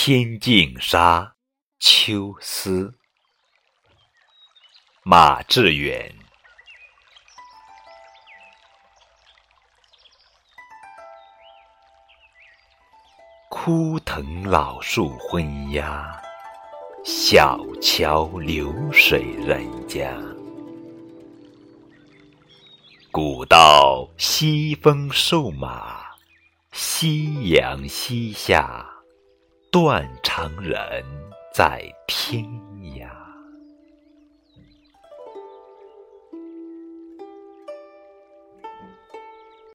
[0.00, 1.20] 天净沙·
[1.80, 2.94] 秋思，
[5.02, 6.14] 马致远。
[13.50, 16.22] 枯藤老树昏鸦，
[17.04, 20.16] 小桥流水人家。
[23.10, 26.06] 古道西风瘦马，
[26.70, 28.87] 夕阳西下。
[29.70, 31.04] 断肠人
[31.52, 32.57] 在天。